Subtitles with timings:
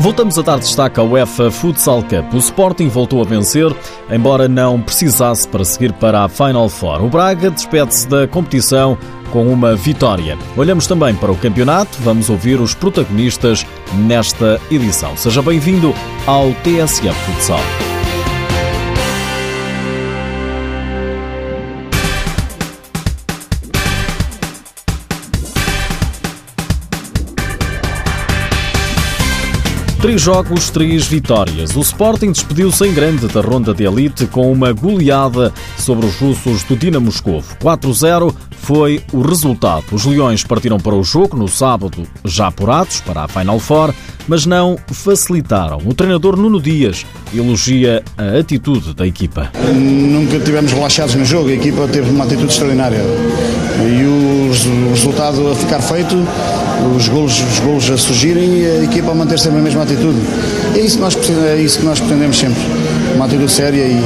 [0.00, 2.32] Voltamos a dar destaque ao UEFA Futsal Cup.
[2.32, 3.70] O Sporting voltou a vencer,
[4.10, 7.04] embora não precisasse para seguir para a Final Four.
[7.04, 8.96] O Braga despede-se da competição
[9.30, 10.38] com uma vitória.
[10.56, 15.14] Olhamos também para o campeonato, vamos ouvir os protagonistas nesta edição.
[15.18, 15.94] Seja bem-vindo
[16.26, 17.89] ao TSF Futsal.
[30.00, 31.76] Três jogos, três vitórias.
[31.76, 36.62] O Sporting despediu-se em grande da ronda de elite com uma goleada sobre os russos
[36.64, 37.54] do Dinamo Moscovo.
[37.58, 39.84] 4-0 foi o resultado.
[39.92, 43.92] Os Leões partiram para o jogo no sábado, já apurados para a Final Four,
[44.26, 45.78] mas não facilitaram.
[45.84, 47.04] O treinador Nuno Dias
[47.34, 49.52] elogia a atitude da equipa.
[49.74, 53.00] Nunca tivemos relaxados no jogo, a equipa teve uma atitude extraordinária.
[53.80, 54.19] E o
[54.90, 56.16] resultado a ficar feito
[56.96, 60.18] os golos, os golos a surgirem e a equipa a manter sempre a mesma atitude.
[60.74, 62.60] É isso que nós, é isso que nós pretendemos sempre,
[63.14, 64.00] uma atitude séria e,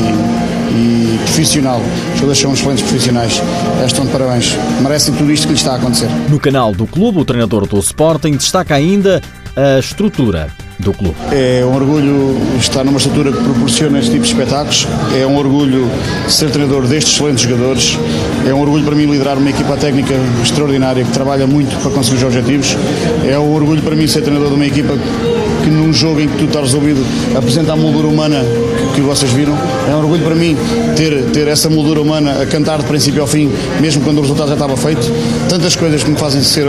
[0.71, 1.81] e profissional.
[1.81, 3.43] Os jogadores são excelentes profissionais.
[3.87, 4.57] Estão de parabéns.
[4.81, 6.09] Merecem tudo isto que lhes está a acontecer.
[6.29, 9.21] No canal do clube, o treinador do Sporting destaca ainda
[9.57, 10.49] a estrutura
[10.79, 11.15] do clube.
[11.31, 14.87] É um orgulho estar numa estrutura que proporciona este tipo de espetáculos,
[15.17, 15.89] é um orgulho
[16.29, 17.97] ser treinador destes excelentes jogadores,
[18.47, 22.19] é um orgulho para mim liderar uma equipa técnica extraordinária que trabalha muito para conseguir
[22.19, 22.77] os objetivos,
[23.27, 24.95] é um orgulho para mim ser treinador de uma equipa
[25.63, 27.03] que num jogo em que tu estás resolvido
[27.35, 28.45] apresenta a moldura humana
[28.93, 29.57] que, que vocês viram.
[29.89, 30.57] É um orgulho para mim
[30.95, 34.49] ter, ter essa moldura humana a cantar de princípio ao fim, mesmo quando o resultado
[34.49, 35.01] já estava feito.
[35.49, 36.67] Tantas coisas que me fazem ser,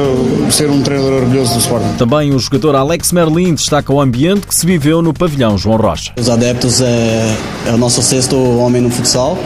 [0.50, 1.94] ser um treinador orgulhoso do Sporting.
[1.98, 6.14] Também o jogador Alex Merlin destaca o ambiente que se viveu no pavilhão João Rocha.
[6.18, 7.36] Os adeptos é,
[7.68, 9.38] é o nosso sexto homem no futsal.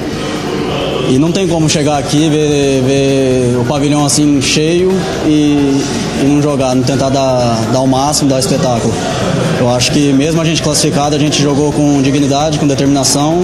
[1.10, 4.92] E não tem como chegar aqui ver, ver o pavilhão assim cheio
[5.26, 5.82] e,
[6.22, 8.94] e não jogar, não tentar dar, dar o máximo, dar o espetáculo.
[9.60, 13.42] Eu acho que mesmo a gente classificado, a gente jogou com dignidade, com determinação,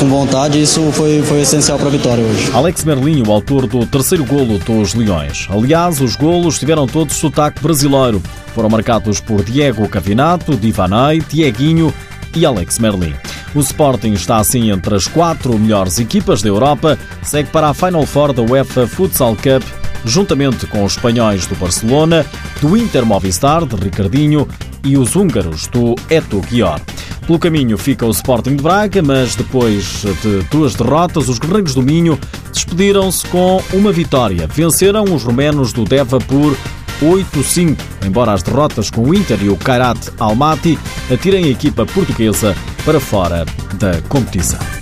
[0.00, 2.50] com vontade, e isso foi, foi essencial para a vitória hoje.
[2.54, 5.46] Alex Merlinho, autor do terceiro golo dos Leões.
[5.50, 8.22] Aliás, os golos tiveram todos sotaque brasileiro.
[8.54, 11.92] Foram marcados por Diego Cavinato, Divanay, Dieguinho
[12.36, 13.14] e Alex Merlin.
[13.54, 18.04] O Sporting está assim entre as quatro melhores equipas da Europa, segue para a Final
[18.04, 19.62] Four da UEFA Futsal Cup,
[20.04, 22.24] juntamente com os espanhóis do Barcelona,
[22.60, 24.46] do Inter Movistar, de Ricardinho,
[24.84, 26.80] e os húngaros do Eto Gior.
[27.26, 31.82] Pelo caminho fica o Sporting de Braga, mas depois de duas derrotas, os Guerreiros do
[31.82, 32.16] Minho
[32.52, 34.46] despediram-se com uma vitória.
[34.46, 36.56] Venceram os romenos do Deva por
[37.00, 40.78] 8-5, embora as derrotas com o Inter e o Kairat Almaty
[41.12, 43.44] atirem a equipa portuguesa para fora
[43.78, 44.75] da competição.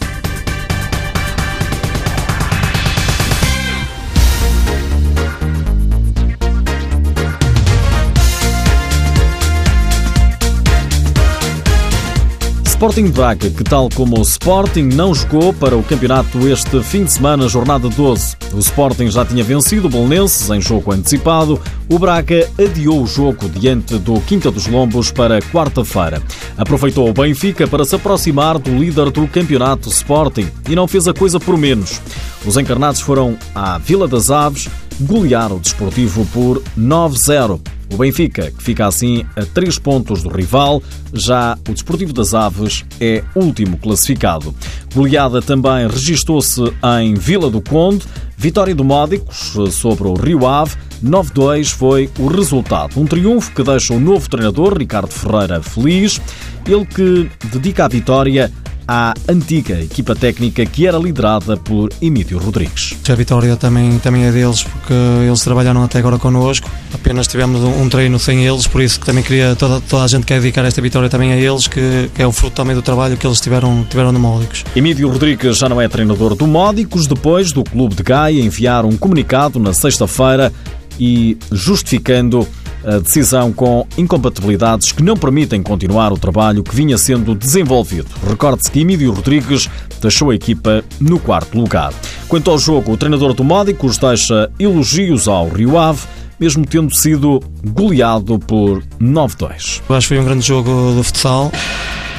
[12.74, 17.12] Sporting Braga, que tal como o Sporting não jogou para o campeonato este fim de
[17.12, 18.36] semana, jornada 12.
[18.52, 21.58] O Sporting já tinha vencido o Belenenses em jogo antecipado.
[21.88, 26.20] O Braga adiou o jogo diante do Quinta dos Lombos para quarta-feira.
[26.58, 31.14] Aproveitou o Benfica para se aproximar do líder do campeonato Sporting e não fez a
[31.14, 32.00] coisa por menos.
[32.44, 34.68] Os encarnados foram à Vila das Aves
[35.00, 37.60] golear o Desportivo por 9-0.
[37.92, 40.82] O Benfica, que fica assim a 3 pontos do rival,
[41.12, 44.54] já o Desportivo das Aves é último classificado.
[44.94, 46.60] Goleada também registou-se
[47.00, 48.04] em Vila do Conde,
[48.36, 52.98] vitória do Módicos sobre o Rio Ave, 9-2 foi o resultado.
[52.98, 56.20] Um triunfo que deixa o novo treinador, Ricardo Ferreira, feliz.
[56.66, 58.50] Ele que dedica a vitória
[58.86, 62.96] à antiga equipa técnica que era liderada por Emílio Rodrigues.
[63.08, 64.92] A vitória também, também é deles, porque
[65.26, 66.70] eles trabalharam até agora connosco.
[66.92, 70.26] Apenas tivemos um, treino sem eles, por isso que também queria, toda, toda a gente
[70.26, 73.16] quer dedicar esta vitória também a eles, que, que é o fruto também do trabalho
[73.16, 74.64] que eles tiveram, tiveram no Módicos.
[74.74, 78.96] Emílio Rodrigues já não é treinador do Módicos, depois do Clube de Gaia enviar um
[78.96, 80.52] comunicado na sexta-feira
[80.98, 82.46] e justificando
[82.84, 88.08] a decisão com incompatibilidades que não permitem continuar o trabalho que vinha sendo desenvolvido.
[88.28, 89.68] Recorde-se que Emílio Rodrigues
[90.00, 91.92] deixou a equipa no quarto lugar.
[92.28, 96.02] Quanto ao jogo, o treinador do Módicos deixa elogios ao Rio Ave,
[96.38, 99.80] mesmo tendo sido goleado por 9-2.
[99.88, 101.50] Acho que foi um grande jogo de futsal.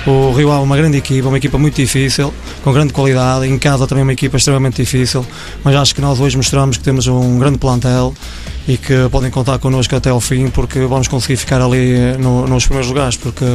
[0.08, 2.32] O Rio Ave é uma grande equipa, uma equipa muito difícil,
[2.64, 3.48] com grande qualidade.
[3.48, 5.26] Em casa também é uma equipa extremamente difícil,
[5.64, 8.14] mas acho que nós hoje mostramos que temos um grande plantel
[8.68, 12.66] e que podem contar connosco até ao fim, porque vamos conseguir ficar ali no, nos
[12.66, 13.46] primeiros lugares, porque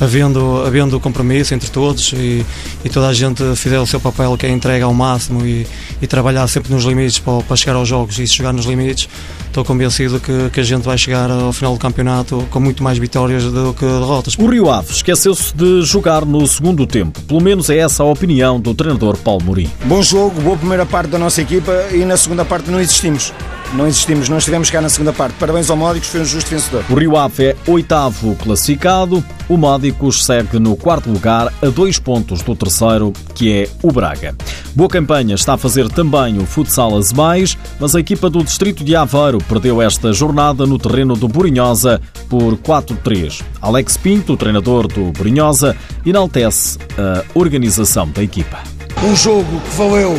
[0.00, 2.46] havendo, havendo compromisso entre todos e,
[2.84, 5.66] e, toda a gente fizer o seu papel, que é entrega ao máximo e,
[6.00, 9.08] e trabalhar sempre nos limites para, para chegar aos jogos e jogar nos limites,
[9.48, 12.98] estou convencido que, que a gente vai chegar ao final do campeonato com muito mais
[12.98, 14.36] vitórias do que derrotas.
[14.38, 17.20] O Rio Ave esqueceu-se de jogar no segundo tempo.
[17.22, 19.70] Pelo menos é essa a opinião do treinador Paulo Mourinho.
[19.84, 23.32] Bom jogo, boa primeira parte da nossa equipa e na segunda parte não existimos
[23.74, 25.34] não existimos, não estivemos cá na segunda parte.
[25.38, 26.84] Parabéns ao Módicos, foi um justo vencedor.
[26.88, 32.42] O Rio Ave é oitavo classificado, o Módicos segue no quarto lugar, a dois pontos
[32.42, 34.34] do terceiro, que é o Braga.
[34.74, 38.94] Boa campanha está a fazer também o Futsal Azemais, mas a equipa do Distrito de
[38.94, 43.42] Aveiro perdeu esta jornada no terreno do Burinhosa por 4-3.
[43.60, 48.77] Alex Pinto, treinador do Burinhosa, enaltece a organização da equipa.
[49.04, 50.18] Um jogo que valeu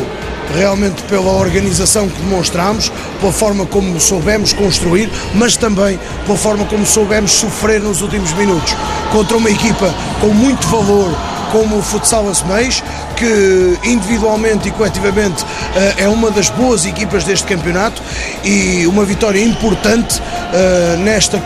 [0.54, 2.90] realmente pela organização que demonstramos,
[3.20, 8.74] pela forma como soubemos construir, mas também pela forma como soubemos sofrer nos últimos minutos
[9.12, 11.14] contra uma equipa com muito valor
[11.52, 12.82] como o Futsal Assemeis,
[13.16, 15.44] que individualmente e coletivamente
[15.74, 18.00] eh, é uma das boas equipas deste campeonato
[18.44, 20.22] e uma vitória importante
[20.52, 21.42] eh, nesta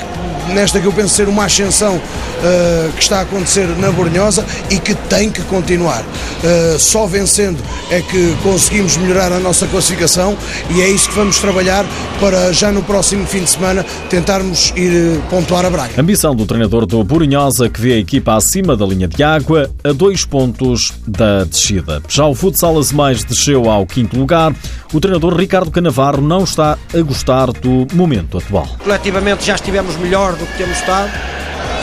[0.48, 4.78] nesta que eu penso ser uma ascensão uh, que está a acontecer na Bornhosa e
[4.78, 6.02] que tem que continuar.
[6.02, 7.58] Uh, só vencendo
[7.90, 10.36] é que conseguimos melhorar a nossa classificação
[10.70, 11.84] e é isso que vamos trabalhar
[12.20, 16.00] para já no próximo fim de semana tentarmos ir eh, pontuar a Braga.
[16.00, 19.92] Ambição do treinador do Borinhosa que vê a equipa acima da linha de água a
[19.92, 22.02] dois pontos da descida.
[22.08, 24.54] Já o Futsal Mais desceu ao quinto lugar.
[24.92, 28.68] O treinador Ricardo Canavarro não está a gostar do momento atual.
[28.82, 31.10] Coletivamente já estivemos melhor do que temos estado,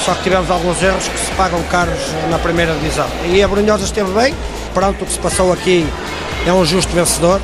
[0.05, 1.99] só que tivemos alguns erros que se pagam caros
[2.29, 3.07] na primeira divisão.
[3.25, 4.33] E a Brunhosa esteve bem,
[4.73, 5.87] pronto, o que se passou aqui
[6.45, 7.39] é um justo vencedor,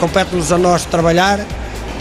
[0.00, 1.38] compete-nos a nós trabalhar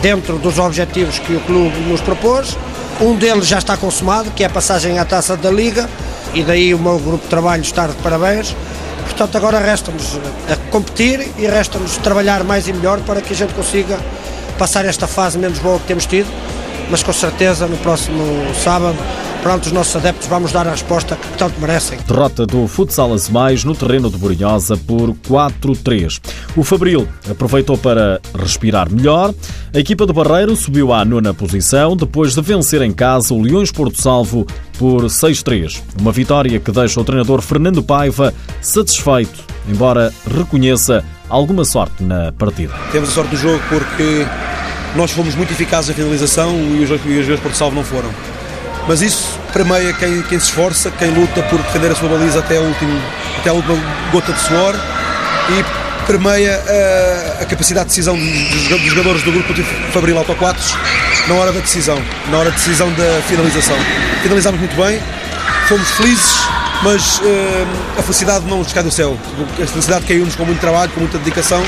[0.02, 2.58] dentro dos objetivos que o clube nos propôs.
[3.00, 5.88] Um deles já está consumado, que é a passagem à taça da Liga,
[6.34, 8.56] e daí o meu grupo de trabalho estar de parabéns.
[9.04, 10.20] Portanto, agora resta-nos
[10.72, 14.00] competir e resta-nos trabalhar mais e melhor para que a gente consiga
[14.58, 16.28] passar esta fase menos boa que temos tido
[16.92, 18.22] mas com certeza no próximo
[18.54, 18.98] sábado
[19.42, 21.98] pronto, os nossos adeptos vamos dar a resposta que tanto merecem.
[22.08, 26.22] Derrota do Futsal Mais no terreno de Borinhosa por 4-3.
[26.56, 29.34] O Fabril aproveitou para respirar melhor.
[29.74, 33.72] A equipa do Barreiro subiu à nona posição depois de vencer em casa o Leões
[33.72, 34.46] Porto Salvo
[34.78, 35.82] por 6-3.
[36.00, 42.74] Uma vitória que deixa o treinador Fernando Paiva satisfeito, embora reconheça alguma sorte na partida.
[42.92, 44.26] Temos a sorte do jogo porque
[44.96, 48.10] nós fomos muito eficazes na finalização e os jogadores Porto Salvo não foram.
[48.88, 52.58] Mas isso permeia quem, quem se esforça, quem luta por defender a sua baliza até
[52.58, 53.02] a, último,
[53.40, 53.78] até a última
[54.12, 54.76] gota de suor
[55.50, 56.62] e permeia
[57.40, 60.76] a, a capacidade de decisão dos, dos, jogadores do grupo de Fabril Autoquatos
[61.28, 63.78] na hora da decisão, na hora da decisão da finalização.
[64.24, 65.00] Finalizámos muito bem,
[65.68, 66.34] fomos felizes,
[66.84, 69.18] mas uh, a felicidade não nos cai do céu.
[69.62, 71.64] A felicidade caiu-nos com muito trabalho, com muita dedicação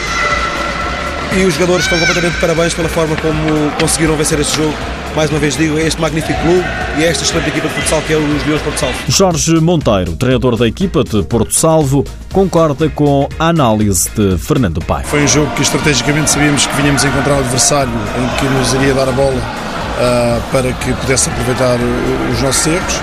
[1.35, 4.73] e os jogadores estão completamente de parabéns pela forma como conseguiram vencer este jogo.
[5.15, 6.63] Mais uma vez digo, é este magnífico clube
[6.97, 8.95] e é esta excelente equipa de futsal que é os Leões Porto Salvo.
[9.07, 15.03] Jorge Monteiro, treinador da equipa de Porto Salvo, concorda com a análise de Fernando Pai.
[15.03, 18.73] Foi um jogo que estrategicamente sabíamos que vinhamos a encontrar um adversário em que nos
[18.73, 19.62] iria dar a bola
[19.97, 21.77] uh, para que pudesse aproveitar
[22.31, 22.93] os nossos erros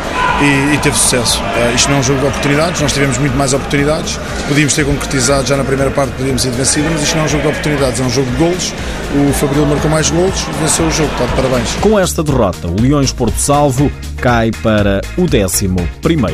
[0.40, 1.40] e, e teve sucesso.
[1.40, 4.84] Uh, isto não é um jogo de oportunidades, nós tivemos muito mais oportunidades, podíamos ter
[4.84, 7.48] concretizado já na primeira parte, podíamos ter vencido, mas isto não é um jogo de
[7.48, 8.72] oportunidades, é um jogo de golos.
[9.28, 11.68] O Fabril marcou mais golos, venceu o jogo, está de parabéns.
[11.80, 13.90] Com esta derrota, o Leões Porto Salvo
[14.20, 15.66] cai para o 11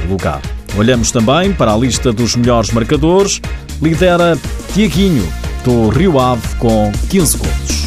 [0.09, 0.40] lugar.
[0.76, 3.40] Olhamos também para a lista dos melhores marcadores.
[3.80, 4.38] Lidera
[4.75, 5.26] Tiaguinho,
[5.64, 7.86] do Rio Ave, com 15 gols.